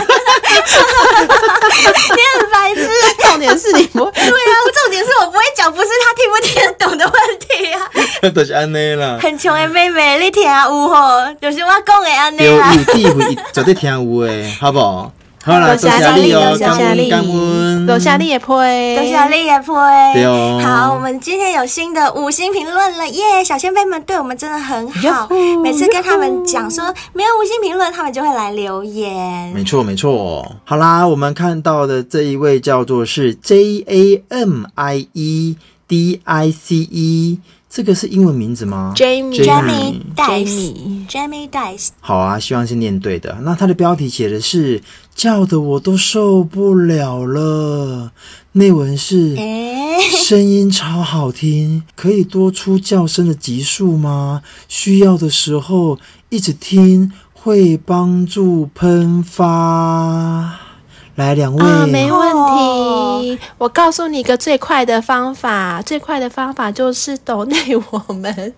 [2.15, 2.89] 你很白痴，
[3.23, 4.11] 重点是你不会。
[4.11, 4.53] 对啊，
[4.83, 7.89] 重点是我不会讲，不是他听不听得懂的问题啊。
[8.33, 9.17] 都是安内啦。
[9.21, 10.49] 很穷的妹妹，你听有
[10.87, 11.33] 吼？
[11.41, 12.73] 就是我讲的安内啦。
[12.73, 15.11] 有地会绝对听有诶，好不好？
[15.45, 20.61] 好啦，多谢你哦，多谢你，感恩，多谢你也配，多谢你也配，对哦。
[20.63, 23.43] 好，我们今天有新的五星评论了耶！
[23.43, 25.27] 小仙贝们对我们真的很好，
[25.61, 29.51] 每次跟他们讲说没有五星评论，他们就会来留言。
[29.53, 30.49] 没错，没错。
[30.63, 35.57] 好啦，我们看到的这一位叫做是 J A M I E
[35.89, 37.39] D I C E。
[37.75, 41.87] 这个是英文名字吗？Jamie Dice Jamie Dice。
[42.01, 43.35] 好啊，希望是念对的。
[43.41, 44.79] 那它的标题写的是
[45.15, 48.11] “叫的我都受不了了”，
[48.53, 49.35] 内文是
[50.25, 54.41] “声音超好听，可以多出叫声的级数吗？
[54.67, 55.99] 需要的时候
[56.29, 60.59] 一直听会帮助喷发。”
[61.15, 63.12] 来，两位啊，没问题。
[63.57, 67.55] 我告诉你一个最快的方法，最快的方法就是抖内
[67.91, 68.53] 我们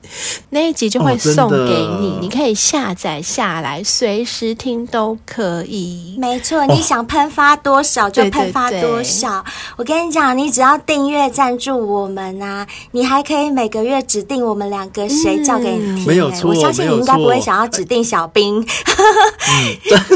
[0.51, 1.57] 那一集就会送给
[1.99, 6.15] 你，哦、你可以下载下来，随时听都可以。
[6.17, 9.39] 没错，你想喷发多少就喷发多少。
[9.39, 16.05] 哦、对对对，我跟你讲，你只要订阅赞助我们啊，你还可以每个月指定我们两个谁叫给你听。
[16.05, 18.65] 没有错，我相信你应该不会想要指定小兵，嗯、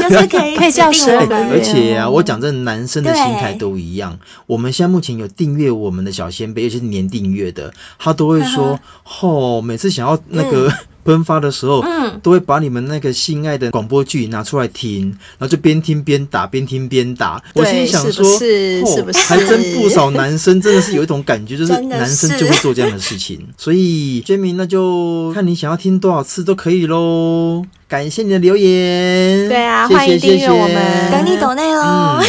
[0.08, 2.24] 就是可以可以叫十二个而且啊，我。
[2.30, 4.16] 讲这男生的心态都一样。
[4.50, 10.68] 我们现在目前有订阅我们的小仙贝，尤其是年订阅的，他都会说：“吼，每次想要那个
[11.06, 11.84] 喷发的时候，
[12.20, 15.06] 都会把你们那个心爱的广播剧拿出来听，
[15.38, 19.18] 然后就边听边打，边听边打。”我心里想说：“是不是？
[19.20, 23.46] 还真不少男生真的是有一种感觉， 就是男生就会做这样的事情。
[23.56, 27.64] ”所以，Jamie，那就看你想要听多少次都可以喽。
[27.86, 32.20] 感谢你的留言，对啊，谢谢欢迎订阅我们，等你抖内哦。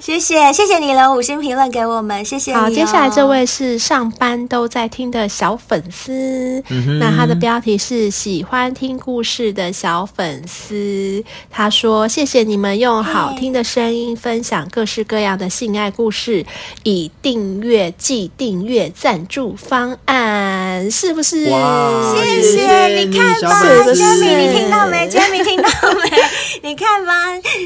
[0.00, 2.60] 谢谢，谢谢你留五星评论给我们，谢谢你、哦。
[2.60, 11.22] 好，接下来这位是上班都在听的小粉丝，嗯、那他的标题是喜欢听故事的小粉丝。
[11.50, 16.46] 他说：“谢谢你们用好听的声音分享各式各样的性爱故事，
[16.84, 24.24] 以订阅即订阅赞助方案，是不是？”哇，谢谢，你看吧，是不是？
[24.24, 26.10] 你听到没？Jamie 听到没？
[26.62, 27.12] 你看吧，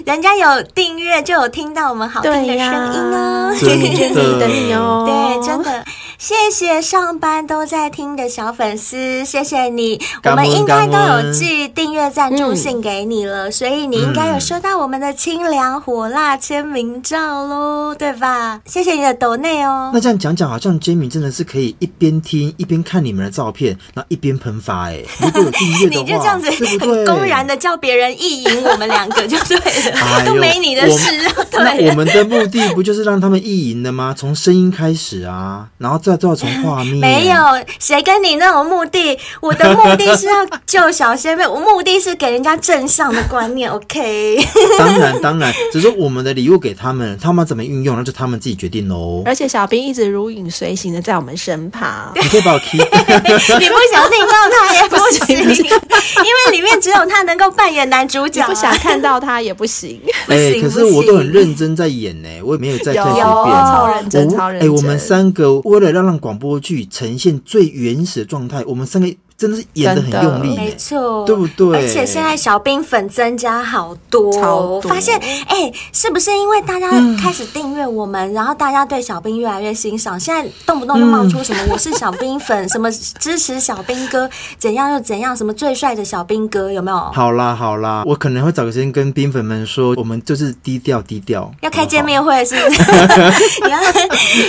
[0.06, 3.54] 人家有订阅就有听到我们好听的声音哦。
[3.61, 5.04] 真的， 等你哦。
[5.06, 5.85] 对，真的，
[6.22, 10.00] 谢谢上班都在听的小粉丝，谢谢你。
[10.22, 18.61] 我们应该都有寄订阅赞助信给你了，所以你应该有收到我们的清凉火辣签名照喽，对吧？
[18.64, 19.90] 谢谢你的抖内哦。
[19.92, 25.02] 那这样讲讲，好像 Jamie 真的是可以一边听一边看你们的照片，然后一边喷发哎。
[25.20, 26.48] 如果有订阅的话， 你就这样子。
[26.78, 31.11] 很公然的叫别人意淫我们两个就对了， 哎、都没你的事。
[31.50, 34.14] 那我们的目的不就是让他们意淫的吗？
[34.16, 36.96] 从声音开始啊，然后再做从画面。
[36.96, 37.37] 没有
[37.79, 40.35] 谁跟你那种目的，我的目的是要
[40.66, 43.70] 救小仙妹，我目的是给人家正向的观念。
[43.72, 44.38] OK。
[44.79, 49.22] 当然当然，只是我们的礼物给他们，他们怎么运用，那就他们自己决定喽。
[49.25, 52.77] 而且小兵一直如影随形的在我们身旁，你可以把我踢。
[52.79, 54.96] 你不想听到他也不
[55.27, 56.53] 行， 因为。
[56.53, 59.98] 里面只有他能够扮演男主角，不想看到他也不行。
[60.27, 63.25] 哎、欸，可是我都很认真在演呢，我也没有在看随便。
[63.25, 64.68] 超认真，超认真。
[64.68, 69.14] 哎、欸，我们三个为了让让广播剧呈现最原始的状态，我们三个。
[69.42, 71.74] 真的是演的很用力，没错，对不对？
[71.76, 74.31] 而且现在小兵粉增加好多，
[74.76, 76.88] 我发现哎、欸，是不是因为大家
[77.20, 80.18] 开始订阅我们，嗯、然后大家对小兵越来越欣赏？
[80.20, 86.96] 现在动不动就冒出什么“我是小兵粉”， 什么支持小兵哥，怎样又怎样，什么最帅的小兵哥，有没有？
[87.12, 92.83] 好啦好啦，我可能会找个时间跟兵粉们说，我们就是低调低调，要开见面会是不是？
[93.66, 93.81] 你要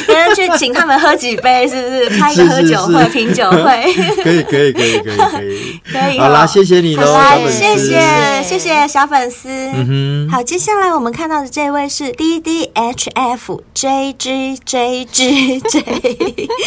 [0.07, 2.03] 你要去请他们喝几杯，是不是？
[2.19, 4.82] 开一个喝酒会、品酒会，可以可以可以。
[4.83, 6.19] 可以可以可以，可以。
[6.19, 7.59] 好啦，谢谢你喽，小粉丝。
[7.59, 9.49] 谢谢谢谢小粉丝。
[9.49, 10.29] 嗯哼。
[10.31, 15.81] 好，接下来我们看到的这位是 D D H F J G J G J，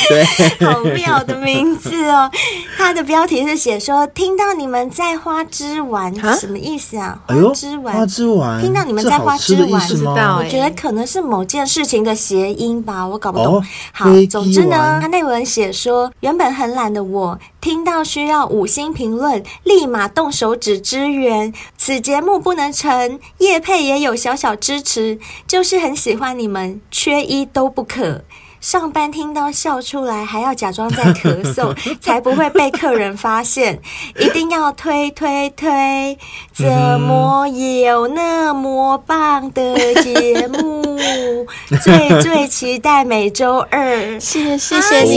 [0.09, 0.25] 对，
[0.67, 2.31] 好妙的名字哦。
[2.77, 7.19] 他的标题是写说听到你们在花枝丸，什么意思啊？
[7.27, 8.61] 花枝丸，花枝丸。
[8.61, 10.39] 听到你们在花枝丸，知道？
[10.39, 13.63] 我觉得可能是某件事情的谐音吧，我搞不懂。
[13.93, 17.39] 好，总之呢，他内文写说，原本很懒的我。
[17.67, 21.53] 听到需要五星评论，立马动手指支援。
[21.77, 28.23] 此节目不能成，叶佩也有小小支持，就是很喜欢你们，缺一都不可。
[28.67, 33.81] 上班听到笑出来，还要假装在咳嗽， 才不会被客人发现。
[34.19, 36.19] 一定要推推推，
[36.53, 36.67] 怎
[37.01, 41.47] 么有那么棒的节目？
[41.81, 45.17] 最最期待每周二，谢谢谢谢谢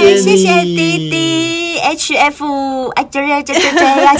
[0.00, 1.64] 谢谢谢弟弟。
[1.84, 4.16] H F，哎，就是就就这样，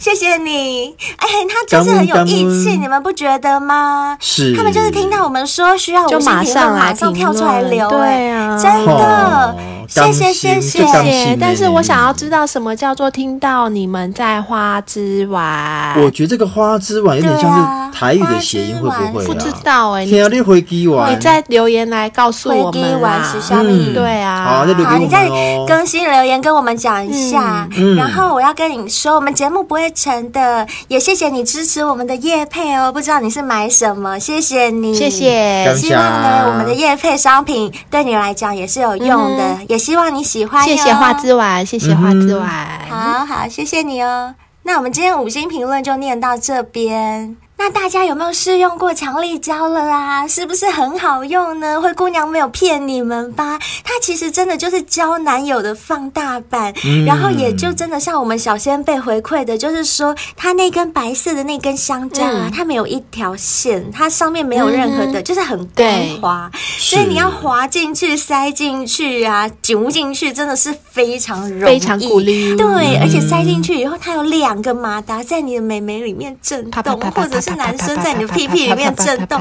[0.00, 0.92] 谢谢你。
[1.18, 4.16] 哎，他就是很有义气，你们不觉得吗？
[4.18, 7.43] 是，他们就是听到我们说需要，就马上马上跳出。
[7.88, 9.56] 对啊，真的，
[9.88, 11.36] 谢谢谢谢谢。
[11.40, 15.94] 但是我想要知道什么叫做听到你们在花枝丸？
[16.02, 19.24] 我觉得这个花枝丸有点像是台语的谐音，会不会？
[19.26, 23.34] 不知道哎，天啊你回鸡丸，你再留言来告诉我们啊。
[23.50, 25.28] 嗯，对啊，好，你再
[25.66, 27.68] 更新留言跟我们讲一下。
[27.96, 32.90] 然后我要跟你说，我们节目不会成的，也谢谢你支持我们的叶配哦。
[32.92, 35.74] 不知道你是买什么，谢谢你，谢谢。
[35.76, 40.62] 希望呢，我们的叶配商品对你来讲也是有用的，也希望你喜欢。
[40.62, 42.48] 谢谢花之丸，谢谢花之丸。
[42.88, 44.32] 好好，谢谢你哦。
[44.62, 47.36] 那我们今天五星评论就念到这边。
[47.64, 50.28] 那大家有没有试用过强力胶了啦？
[50.28, 51.80] 是不是很好用呢？
[51.80, 53.58] 灰姑娘没有骗你们吧？
[53.82, 65.88] 它其实真的就是交男友的放大版，嗯、然后也就真的像我们小仙贝回馈的，就是说它那根白色的那根香蕉啊，嗯、它没有一条线，它上面没有任何的，嗯、就是很光
[66.20, 72.54] 滑，所以你要滑进去、塞进去啊、卷进去，真的是非常容易，非常鼓励。
[72.56, 77.53] 对，而且塞进去以后，它有两个马达在你的美眉里面震动，或者是。
[77.56, 79.40] 男生在你的屁屁里面震动，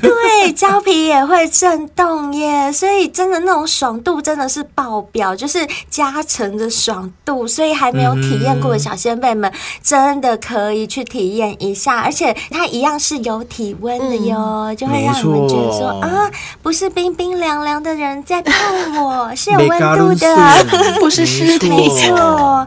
[0.00, 7.46] 对，胶皮也会震动耶，所以真的那种爽度真的是爆表，就是加成的爽度。
[7.46, 9.52] 所以还没有体验过的小仙贝们，
[9.82, 16.30] 真的可以去体验一下，而且它一样是有体温的哟，就会让你们觉得说啊，
[16.62, 20.66] 不是冰冰凉凉的人在碰我，是有温度的，
[21.00, 22.66] 不是尸体，没错，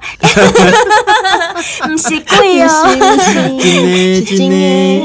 [1.84, 2.68] 不是鬼哦。
[4.36, 5.02] 金诶，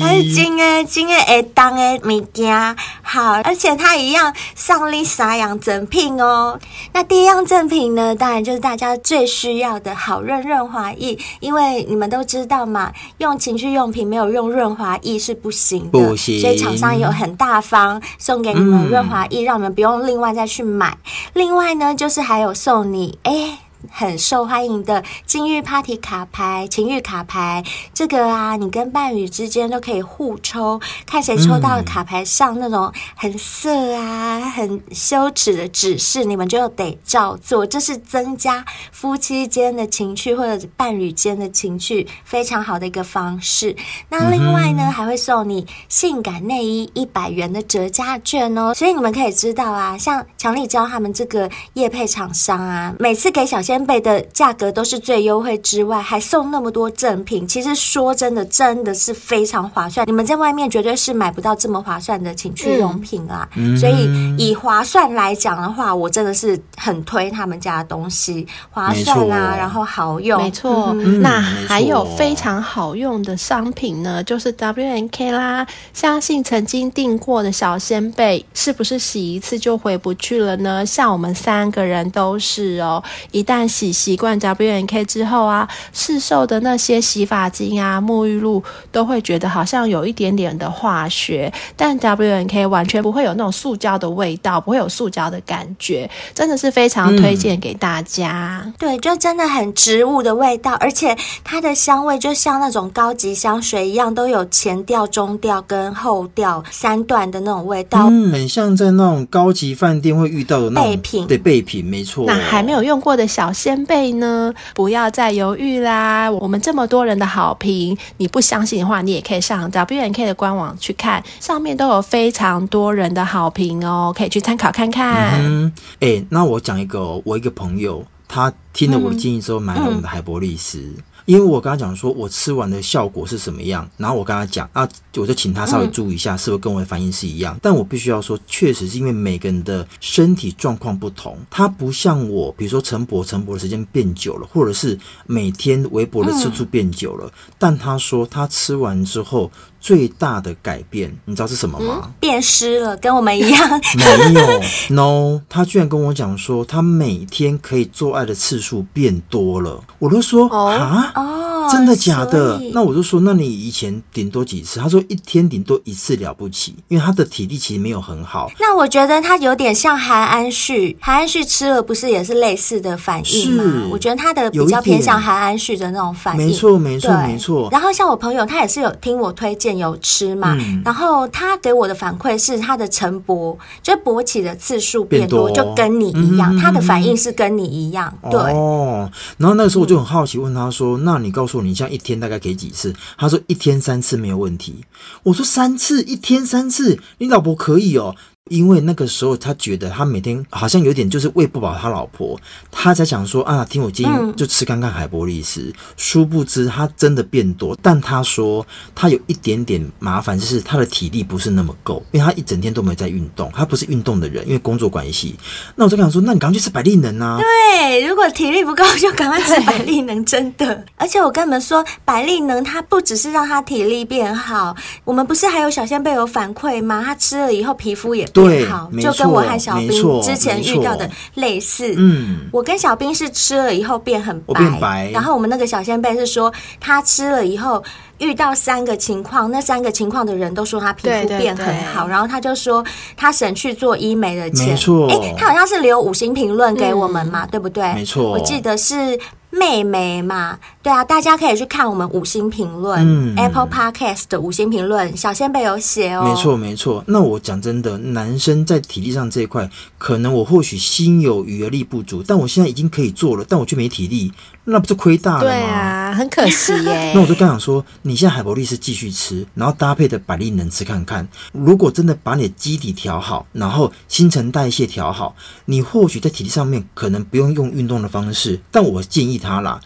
[0.00, 6.58] 它是金诶，金诶，会当诶物件好，而且它一样上力三样赠品哦。
[6.92, 16.40] 那第一样赠品呢，当然就是大家最需要的好润润滑液，因为你们都知道嘛，用情趣用品没有用润滑液是不行的，不行。
[16.40, 20.96] 所以厂商有很大方送给你们润滑液，嗯、让你们不用另外再去买。
[21.32, 23.58] 另外呢，就是还有送你诶。
[23.90, 27.62] 欸很受欢迎的金玉 Party 卡牌、情欲卡牌，
[27.94, 37.64] 这个啊，你跟伴侣之间都可以互抽，看谁抽到卡牌上那种很色啊、很羞耻的指示，你们就得照做。
[37.66, 43.74] 这是增加夫妻间的情趣或者伴侣间的情趣非常好的一个方式。
[44.08, 48.74] 那另外呢，还会送你性感内衣一百元的折价券哦。
[48.74, 53.76] 所以你们可以知道啊，像强力胶他们这个业配厂商啊，每次给小仙。
[53.76, 57.46] 仙贝的价格都是最优惠之外，还送那么多赠品。
[57.46, 60.08] 其实说真的，真的是非常划算。
[60.08, 63.46] 你们在外面绝对是买不到这么划算的情趣用品啊！
[63.54, 70.42] 嗯、所以以划算来讲的话，我真的是很推他们家的东西，划算啊，然后好用。
[70.42, 75.66] 没错，嗯、那还有非常好用的商品呢，就是 W N K 啦。
[75.92, 80.86] 相信曾经订过的小仙贝，是不是洗一次就回不去了呢？
[80.86, 98.62] 像我们三个人都是哦，一旦洗习惯 WNK 之后啊，试售的那些洗发精啊、沐浴露都会觉得好像有一点点的化学，但 WNK 完全不会有那种塑胶的味道，不会有塑胶的感觉，真的是非常推荐给大家。
[98.64, 112.24] 嗯、对，就真的很植物的味道，而且它的香味就像那种高级香水一样，都有前调、中调跟后调三段的那种味道，嗯，很像在那种高级饭店会遇到的那种备品，对，备品没错。
[112.26, 113.45] 那还没有用过的小。
[113.46, 116.28] 老先辈呢，不要再犹豫啦！
[116.28, 125.40] 我们这么多人的好评，你不相信的话，你也可以上 W&K 的官网去看，上面都有非常多人的好评哦，可以去参考看看。
[125.44, 130.78] 嗯，哎、那我讲一个，我一个朋友，他听了我的建议之后，买了我们的海博力斯。
[130.78, 137.54] 嗯嗯因为我跟他讲说，我吃完的效果是什么样，然后我跟他讲，啊，我就请他稍微注意一下，是不是跟我的反应是一样。
[137.56, 147.26] 嗯、但我必须要说，确实是因为每个人的身体状况不同，他不像我，比如说陈博，陈博的时间变久了，或者是每天微博的次数变久了。
[147.26, 149.50] 嗯、但他说他吃完之后。
[149.86, 152.00] 最大的改变，你知道是什么吗？
[152.02, 153.80] 嗯、变湿了，跟我们一样。
[153.94, 154.60] 没有
[154.90, 159.80] ，no，他居然跟我讲说，他每天可以做爱的次数变多了。
[160.00, 162.60] 我都说啊，哦，真的假的？
[162.72, 164.80] 那我就说，那你以前顶多几次？
[164.80, 168.50] 他说一天顶多一次了不起，因为他的体力其实没有很好。
[168.58, 173.64] 那我觉得他有点像韩安旭，韩安旭吃了不是也是类似的反应吗？
[173.90, 176.46] 我觉得他的比较偏向韩安旭的那种反应。
[176.46, 177.68] 没错，没错，没错。
[177.70, 188.38] 然后像我朋友，他也是有听我推荐有吃嘛，嗯然后他给我的反馈是他的晨勃，就勃起的次数变多，就跟你一样，嗯他的反应是跟你一样，对。
[188.38, 194.84] 哦，然后那个时候我就很好奇，问他说：“那你告诉你像一天大概给几次？”他说：“一天三次没有问题。”
[195.24, 198.14] 我说：“三次，一天三次，你老婆可以哦。”
[198.48, 202.38] 因为那个时候他觉得他每天好像有点就是喂不饱他老婆，
[202.70, 205.72] 他才想说啊，听我建议就吃看看海波利斯。
[205.96, 215.36] 殊不知他真的变多，但他说他有一点点麻烦，就是他的体力不是那么够，因为他一整天都没有在运动，他不是运动的人，因为工作关系。
[215.74, 217.38] 那我就跟他说，那你赶快去吃百利能啊。
[217.40, 220.84] 对，如果体力不够，就赶快吃百利能，真的。
[220.96, 227.02] 而且我跟你们说，百利能它不只是让他体力变好，我们不是还有小仙贝有反馈吗？
[227.04, 231.94] 他吃了以后皮肤也变好，就跟我和小兵之前遇到的类似。
[231.96, 237.82] 嗯，我跟小兵是吃了以后变很白，变白然后我们那个小仙贝是说他吃了以后。
[238.18, 242.82] 遇到三个情况，那三个情况的人都说他皮肤变很好，对对对，然后他就说
[243.14, 244.68] 他省去做医美的钱。
[244.68, 247.92] 没错，哎，他好像是留五星评论给我们嘛，嗯、对不对？
[247.92, 249.18] 没错，我记得是。
[249.50, 256.24] 妹妹嘛，对啊，大家可以去看我们五星评论，嗯，Apple Podcast 的五星评论，小仙贝有写哦。
[256.24, 257.02] 没错，没错。
[257.06, 264.30] 那我讲真的，男生在体力上这一块，可能我或许心有余而力不足，但我现在已经可以做了，但我却没体力，
[264.64, 265.44] 那不是亏大了吗？
[265.44, 267.12] 对啊，很可惜 耶。
[267.14, 271.26] 那我就刚想说，你现在海博力斯继续吃，然后搭配的百利能吃看看。
[271.52, 275.34] 如果真的把你的基底调好，然后新陈代谢调好，
[275.64, 279.60] 你或许在体力上面可能不用用运动的方式，但我建议他。
[279.60, 279.80] 啦，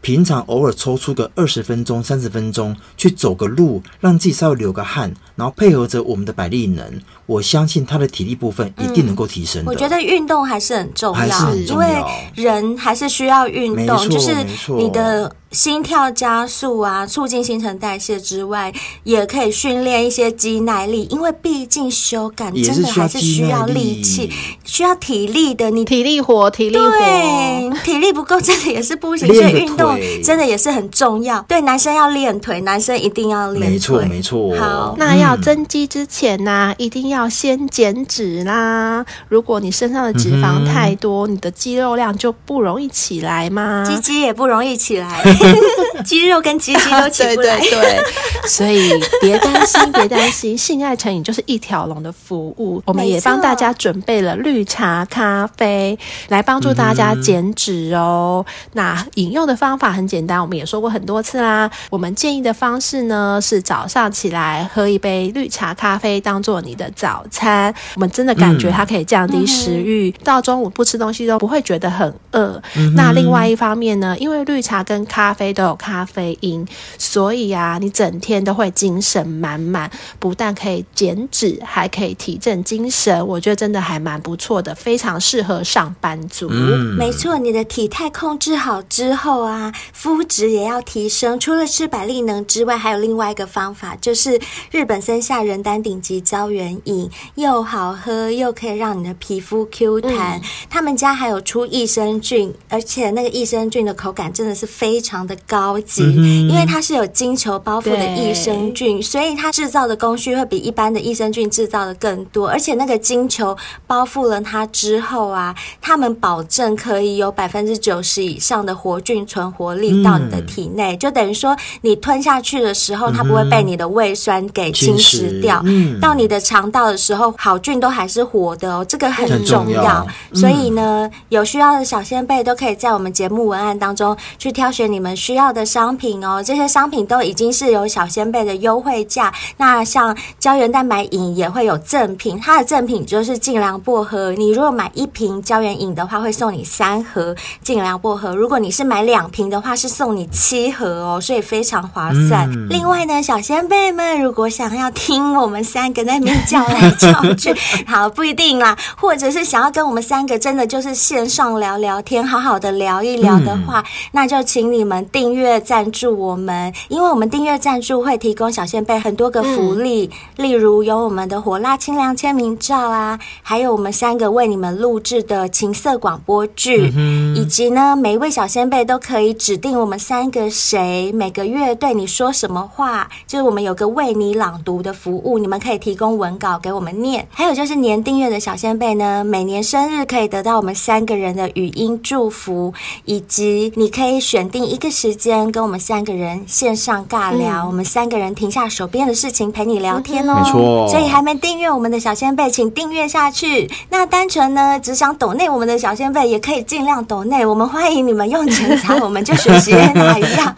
[0.00, 9.62] 平常偶尔抽出个二十分钟、三十分钟去走个路，让自己稍微流个汗，然后配合着我们的百丽能，我相信他的体力部分一定能够提升。
[9.62, 9.66] 嗯。
[9.66, 12.04] 我觉得运动还是很重要，还是很重要，因为
[12.34, 14.34] 人还是需要运动，就是
[14.76, 15.30] 你的。
[15.52, 18.70] 心跳加速啊，促进新陈代谢之外，
[19.04, 24.30] 也可以训练一些肌耐力，因为毕竟修改真的还是需要力气，
[24.64, 25.70] 需要体力的。
[25.70, 29.32] 你体力活，体力活，对，体力不够真的也是不行。
[29.32, 31.40] 所以运动真的也是很重要。
[31.42, 33.70] 对，男生要练腿，男生一定要练腿。
[33.70, 34.56] 没错，没错。
[34.58, 39.06] 好，那要增肌之前呢、啊，一定要先减脂啦。
[39.28, 45.22] 如果你身上的脂肪太多，嗯、你的肌肉量就不容易起来嘛，鸡鸡也不容易起来。
[46.04, 48.04] 肌肉跟鸡鸡都起不来，对对对，
[48.48, 52.82] 所以别担心，别担心，性爱成瘾就是一条龙的服务。
[52.84, 55.98] 我们也帮大家准备了绿茶咖啡，
[56.28, 58.44] 来帮助大家减脂哦。
[58.46, 61.70] 嗯、那饮用的方法很简单，我们也说过很多次啦。
[61.90, 67.72] 我们建议的方式呢，是早上起来喝一杯绿茶咖啡，当做你的早餐。
[67.94, 72.60] 我们真的感觉它可以降低食欲，嗯、到中午不吃东西都不会觉得很饿。
[72.74, 76.66] 嗯、那另外一方面呢，因为绿茶跟咖啡都有咖啡因，
[76.98, 79.88] 所以啊，你整天都会精神满满，
[80.18, 83.24] 不但可以减脂，还可以提振精神。
[83.24, 86.48] 我觉得真的还蛮不错的，非常适合上班族。
[86.50, 91.38] 嗯，没错，你的体态控制好之后啊，肤质也要提升。
[91.38, 94.40] 除了吃百利能之外，还有另外一个方法，就是
[94.72, 96.95] 日本森下人丹顶级胶原饮，
[97.36, 100.38] 又好喝又可以让你的皮肤 Q 弹。
[100.38, 105.06] 嗯、他们家还有出益生菌，而且那个益生菌的口感真的是非常。
[105.06, 106.02] 非常的高级，
[106.48, 112.48] 因为它是有金球包覆的益生菌，所以它制造的工序会比一般的益生菌制造的更多。
[112.48, 125.62] 而且那个金球包覆了它之后啊，他们保证可以有百分之九十以上的活菌存活力到你的体内，就等于说你吞下去的时候，它不会被你的胃酸给侵蚀掉。
[126.00, 130.06] 到你的肠道的时候，好菌都还是活的哦，这个很重要。
[130.34, 134.96] 所以呢，有需要的小仙贝都可以在我们节目文案当中去挑选你。
[134.98, 139.32] 们需要的商品哦，这些商品都已经是有小仙贝的优惠价。
[139.58, 144.32] 那像胶原蛋白饮也会有赠品，它的赠品就是净凉薄荷。
[144.32, 152.50] 你如果买一瓶胶原饮的话，会送你三盒净凉薄荷；如果你是买两瓶的话，是送你七盒哦，所以非常划算。
[152.50, 157.54] 嗯、另外呢，小仙贝们如果想要听我们三个在那边叫来叫去。
[157.86, 187.24] 好，不一定啦，或者是想要跟我们三个真的就是线上聊聊天，好好的聊一聊的话，嗯、那就请你们订阅赞助我们，因为我们订阅赞助会提供小仙贝很多个福利，嗯、例如有我们的火辣清凉签名照啊，还有我们三个为你们录制的情色广播剧，嗯、以及呢，每一位小仙贝都可以指定我们三个谁每个月对你说什么话，就是我们有个为你朗读的服务，你们可以提供文稿给我们念。
[187.30, 200.42] 还有就是年订阅的小先贝呢，每年生日可以得到我们三个人的语音祝福，以及你可以选定一个时间跟我们三个人线上尬聊，嗯、我们三个人停下手边的事情陪你聊天哦。
[200.42, 203.70] 没错，所以还没订阅我们的小先贝，请订阅下去。
[203.88, 210.52] 那单纯呢，只想抖内我们的小先贝，也可以尽量抖内，我们欢迎你们用钱财，我们就学习那一样。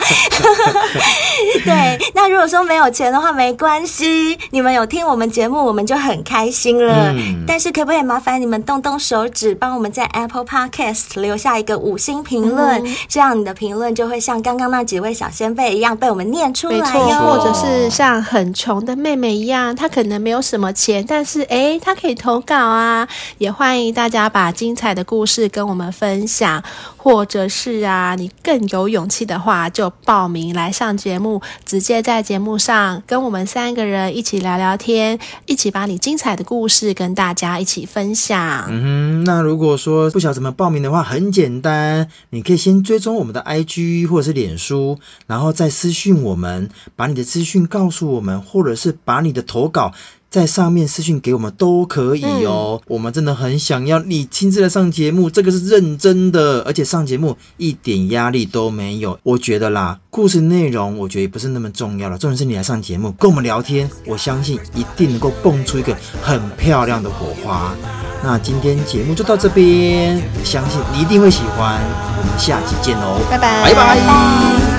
[1.65, 7.13] 对，那如果说没有钱的话，没关系，你们有听我们节目，我们就很开心了。
[7.13, 16.83] 嗯、但是可不可以麻烦你们动动手指，帮我们在 Apple Podcast 留下一个五星评论，嗯、这样你的评论就会像刚刚那几位小仙贝一样被我们念出来哟。
[16.83, 23.07] 没错，或者是像很穷的妹妹一样，她可能没有什么钱，但是诶，她可以投稿啊。
[23.39, 26.63] 也欢迎大家把精彩的故事跟我们分享，
[27.09, 38.67] 或者是啊，你更有勇气的话，就报名来上节目，直接在节目上跟我们三个人一起聊聊天，一起把你精彩的故事跟大家一起分享。
[38.69, 49.93] 嗯，那如果说不晓得怎么报名的话，很简单，你可以先追踪我们的 IG 或者是脸书，然后再私讯我们，把你的资讯告诉我们，或者是把你的投稿。
[50.31, 59.19] 在上面私讯给我们都可以哦，嗯、我们真的很想要你亲自来上节目，这个是认真的，而且上节目一点压力都没有。
[59.23, 67.75] 我觉得啦，故事内容我觉得也不是那么重要了，重点是你来上节目跟我们聊天，我相信一定能够蹦出一个很漂亮的火花。
[68.23, 71.81] 那今天节目就到这边，我相信你一定会喜欢，
[72.19, 74.78] 我们下期见哦，拜拜，拜拜。